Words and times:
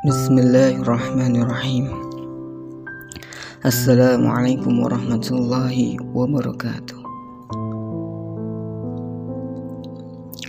Bismillahirrahmanirrahim. 0.00 1.92
Assalamualaikum 3.60 4.80
warahmatullahi 4.80 6.00
wabarakatuh. 6.16 6.96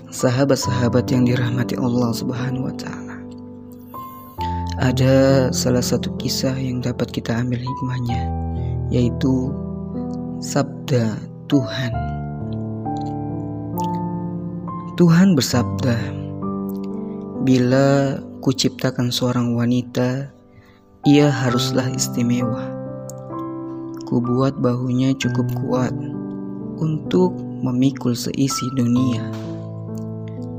Sahabat-sahabat 0.08 1.12
yang 1.12 1.28
dirahmati 1.28 1.76
Allah 1.76 2.16
subhanahu 2.16 2.72
wa 2.72 2.76
ta'ala 2.80 3.20
Ada 4.80 5.52
salah 5.52 5.84
satu 5.84 6.16
kisah 6.16 6.56
yang 6.56 6.80
dapat 6.80 7.12
kita 7.12 7.36
ambil 7.36 7.60
hikmahnya 7.60 8.32
Yaitu 8.88 9.52
Sabda 10.40 11.20
Tuhan. 11.52 11.92
Tuhan 14.96 15.36
bersabda 15.36 16.00
Bila 17.44 18.16
Kuciptakan 18.42 19.14
seorang 19.14 19.54
wanita, 19.54 20.34
ia 21.06 21.30
haruslah 21.30 21.94
istimewa. 21.94 22.74
Kubuat 24.10 24.58
bahunya 24.58 25.14
cukup 25.14 25.46
kuat 25.62 25.94
untuk 26.82 27.38
memikul 27.38 28.18
seisi 28.18 28.66
dunia, 28.74 29.30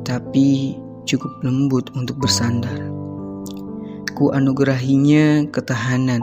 tapi 0.07 0.79
cukup 1.11 1.43
lembut 1.43 1.91
untuk 1.99 2.23
bersandar. 2.23 2.79
Ku 4.15 4.31
anugerahinya 4.31 5.51
ketahanan 5.51 6.23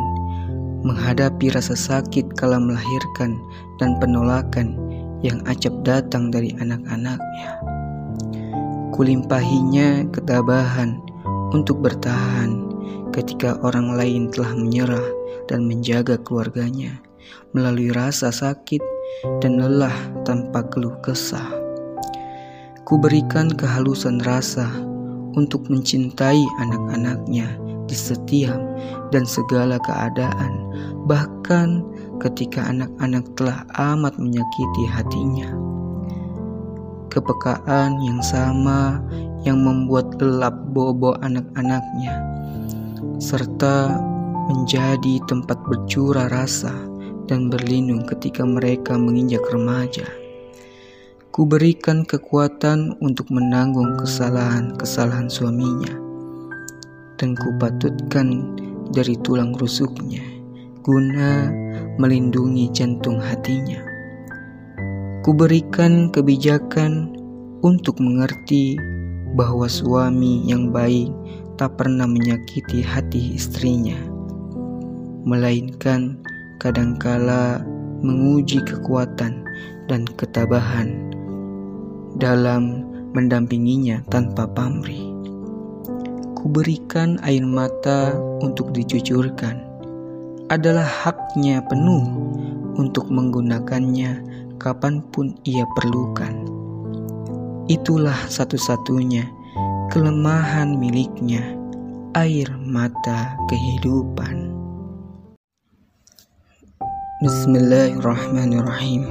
menghadapi 0.88 1.52
rasa 1.52 1.76
sakit 1.76 2.40
kala 2.40 2.56
melahirkan 2.56 3.36
dan 3.84 4.00
penolakan 4.00 4.80
yang 5.28 5.44
acap 5.44 5.76
datang 5.84 6.32
dari 6.32 6.56
anak-anaknya. 6.56 7.60
Kulimpahinya 8.96 10.08
ketabahan 10.16 11.09
untuk 11.54 11.82
bertahan 11.82 12.66
ketika 13.10 13.58
orang 13.66 13.98
lain 13.98 14.30
telah 14.30 14.54
menyerah 14.54 15.08
dan 15.50 15.66
menjaga 15.66 16.22
keluarganya 16.22 17.02
melalui 17.54 17.90
rasa 17.90 18.30
sakit 18.30 18.82
dan 19.42 19.58
lelah 19.58 19.96
tanpa 20.26 20.66
keluh 20.70 20.96
kesah. 21.02 21.46
Kuberikan 22.86 23.54
kehalusan 23.54 24.22
rasa 24.26 24.66
untuk 25.38 25.70
mencintai 25.70 26.42
anak-anaknya 26.58 27.58
di 27.86 27.98
setiap 27.98 28.58
dan 29.14 29.26
segala 29.26 29.78
keadaan, 29.82 30.70
bahkan 31.06 31.86
ketika 32.22 32.66
anak-anak 32.70 33.26
telah 33.38 33.66
amat 33.78 34.18
menyakiti 34.18 34.86
hatinya. 34.90 35.69
Kepekaan 37.10 37.98
yang 38.06 38.22
sama 38.22 39.02
yang 39.42 39.66
membuat 39.66 40.22
gelap 40.22 40.54
bobo 40.70 41.18
anak-anaknya, 41.26 42.22
serta 43.18 43.98
menjadi 44.46 45.18
tempat 45.26 45.58
bercurah 45.66 46.30
rasa 46.30 46.74
dan 47.26 47.50
berlindung 47.50 48.06
ketika 48.06 48.46
mereka 48.46 48.94
menginjak 48.94 49.42
remaja. 49.50 50.06
Kuberikan 51.34 52.06
kekuatan 52.06 52.94
untuk 53.02 53.30
menanggung 53.34 53.98
kesalahan-kesalahan 53.98 55.34
suaminya, 55.34 55.94
dan 57.18 57.34
kupatutkan 57.34 58.54
dari 58.94 59.18
tulang 59.22 59.54
rusuknya 59.58 60.22
guna 60.80 61.52
melindungi 62.02 62.72
jantung 62.74 63.22
hatinya. 63.22 63.89
Kuberikan 65.20 66.16
kebijakan 66.16 67.12
untuk 67.60 68.00
mengerti 68.00 68.80
bahwa 69.36 69.68
suami 69.68 70.48
yang 70.48 70.72
baik 70.72 71.12
tak 71.60 71.76
pernah 71.76 72.08
menyakiti 72.08 72.80
hati 72.80 73.36
istrinya, 73.36 74.00
melainkan 75.28 76.24
kadangkala 76.64 77.60
menguji 78.00 78.64
kekuatan 78.64 79.44
dan 79.92 80.08
ketabahan 80.16 81.12
dalam 82.16 82.88
mendampinginya 83.12 84.00
tanpa 84.08 84.48
pamrih. 84.48 85.04
Kuberikan 86.32 87.20
air 87.28 87.44
mata 87.44 88.16
untuk 88.40 88.72
dicucurkan 88.72 89.60
adalah 90.48 90.88
haknya 90.88 91.60
penuh 91.68 92.08
untuk 92.80 93.12
menggunakannya 93.12 94.29
kapan 94.60 95.00
pun 95.16 95.34
ia 95.48 95.64
perlukan 95.80 96.60
Itulah 97.70 98.26
satu-satunya 98.26 99.30
kelemahan 99.94 100.74
miliknya, 100.74 101.54
air 102.18 102.50
mata 102.66 103.38
kehidupan. 103.46 104.50
Bismillahirrahmanirrahim. 107.22 109.06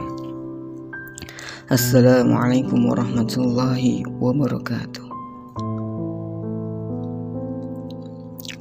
Assalamualaikum 1.70 2.90
warahmatullahi 2.90 4.02
wabarakatuh. 4.18 5.06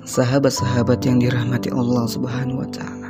Sahabat-sahabat 0.06 1.02
yang 1.10 1.18
dirahmati 1.26 1.74
Allah 1.74 2.06
Subhanahu 2.06 2.62
wa 2.62 2.70
taala. 2.70 3.07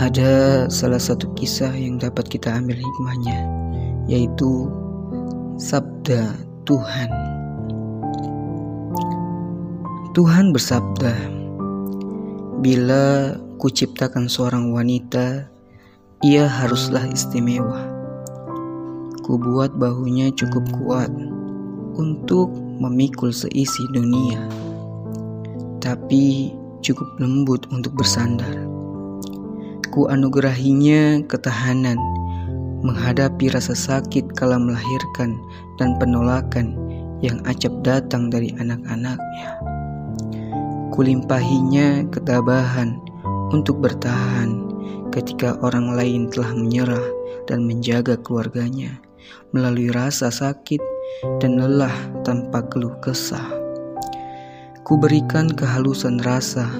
Ada 0.00 0.64
salah 0.72 0.96
satu 0.96 1.28
kisah 1.36 1.76
yang 1.76 2.00
dapat 2.00 2.24
kita 2.32 2.48
ambil 2.48 2.72
hikmahnya, 2.72 3.36
yaitu 4.08 4.72
Sabda 5.60 6.40
Tuhan. 6.64 7.12
Tuhan 10.16 10.56
bersabda 10.56 11.12
Bila 12.64 13.36
kuciptakan 13.60 14.24
seorang 14.24 14.72
wanita 14.72 15.52
Ia 16.24 16.48
haruslah 16.48 17.04
istimewa. 17.12 17.84
Kubuat 19.20 19.76
bahunya 19.76 20.32
cukup 20.32 20.64
kuat 20.80 21.12
Untuk 22.00 22.48
memikul 22.80 23.36
seisi 23.36 23.84
dunia 23.92 24.48
Tapi 25.84 26.56
cukup 26.80 27.20
lembut 27.20 27.68
untuk 27.68 27.92
bersandar 28.00 28.69
Ku 29.90 30.06
anugerahinya 30.06 31.26
ketahanan 31.26 31.98
menghadapi 32.86 33.50
rasa 33.50 33.74
sakit 33.74 34.38
kala 34.38 34.54
melahirkan 34.54 35.34
dan 35.82 35.98
penolakan 35.98 36.78
yang 37.18 37.42
acap 37.42 37.74
datang 37.82 38.30
dari 38.30 38.54
anak-anaknya. 38.54 39.58
Kulimpahinya 40.94 42.06
ketabahan 42.06 43.02
untuk 43.50 43.82
bertahan 43.82 44.62
ketika 45.10 45.58
orang 45.58 45.90
lain 45.98 46.30
telah 46.30 46.54
menyerah 46.54 47.06
dan 47.50 47.66
menjaga 47.66 48.14
keluarganya 48.22 48.94
melalui 49.50 49.90
rasa 49.90 50.30
sakit 50.30 50.78
dan 51.42 51.58
lelah 51.58 51.94
tanpa 52.22 52.62
keluh 52.70 52.94
kesah. 53.02 53.58
Kuberikan 54.86 55.50
kehalusan 55.50 56.22
rasa 56.22 56.70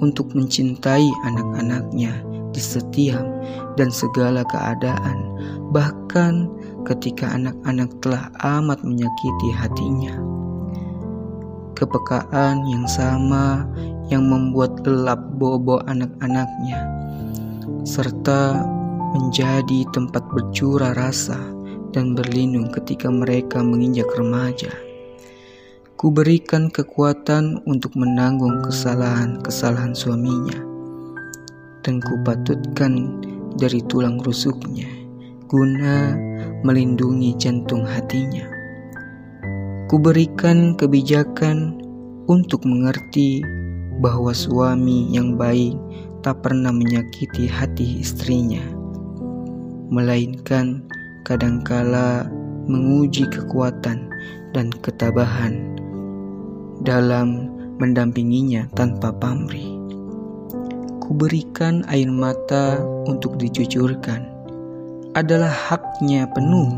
untuk 0.00 0.32
mencintai 0.32 1.08
anak-anaknya 1.24 2.35
di 2.56 2.62
setiap 2.64 3.20
dan 3.76 3.92
segala 3.92 4.40
keadaan, 4.48 5.36
bahkan 5.76 6.48
ketika 6.88 7.28
anak-anak 7.36 7.92
telah 8.00 8.32
amat 8.40 8.80
menyakiti 8.80 9.52
hatinya. 9.52 10.16
Kepekaan 11.76 12.64
yang 12.64 12.88
sama 12.88 13.68
yang 14.08 14.24
membuat 14.32 14.80
gelap 14.80 15.20
bobo 15.36 15.84
anak-anaknya, 15.84 16.80
serta 17.84 18.64
menjadi 19.12 19.84
tempat 19.92 20.24
bercurah 20.32 20.96
rasa 20.96 21.36
dan 21.92 22.16
berlindung 22.16 22.72
ketika 22.72 23.12
mereka 23.12 23.60
menginjak 23.60 24.08
remaja. 24.16 24.72
Kuberikan 25.96 26.72
kekuatan 26.72 27.60
untuk 27.64 27.92
menanggung 27.96 28.60
kesalahan-kesalahan 28.64 29.96
suaminya 29.96 30.75
dan 31.86 32.02
kupatutkan 32.02 33.22
dari 33.54 33.78
tulang 33.86 34.18
rusuknya 34.18 34.96
guna 35.46 36.18
melindungi 36.66 37.38
jantung 37.38 37.86
hatinya. 37.86 38.50
Kuberikan 39.86 40.74
kebijakan 40.74 41.78
untuk 42.26 42.66
mengerti 42.66 43.46
bahwa 44.02 44.34
suami 44.34 45.14
yang 45.14 45.38
baik 45.38 45.78
tak 46.26 46.42
pernah 46.42 46.74
menyakiti 46.74 47.46
hati 47.46 48.02
istrinya, 48.02 48.62
melainkan 49.94 50.82
kadangkala 51.22 52.26
menguji 52.66 53.30
kekuatan 53.30 54.10
dan 54.50 54.74
ketabahan 54.82 55.78
dalam 56.82 57.46
mendampinginya 57.78 58.66
tanpa 58.74 59.14
pamrih 59.14 59.85
kuberikan 61.16 61.80
air 61.88 62.12
mata 62.12 62.76
untuk 63.08 63.40
dicucurkan 63.40 64.28
adalah 65.16 65.48
haknya 65.48 66.28
penuh 66.28 66.68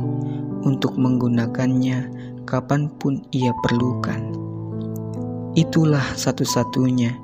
untuk 0.63 0.95
menggunakannya 0.95 2.07
kapan 2.47 2.87
pun 3.03 3.19
ia 3.35 3.51
perlukan. 3.67 4.31
Itulah 5.59 6.15
satu-satunya 6.15 7.19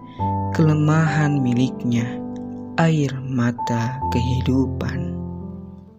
kelemahan 0.59 1.39
miliknya, 1.39 2.19
air 2.83 3.15
mata 3.31 4.03
kehidupan. 4.11 5.14